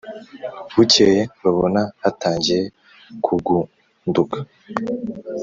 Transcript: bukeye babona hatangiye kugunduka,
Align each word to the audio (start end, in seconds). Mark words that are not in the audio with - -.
bukeye 0.75 1.21
babona 1.43 1.81
hatangiye 2.03 2.61
kugunduka, 3.25 4.37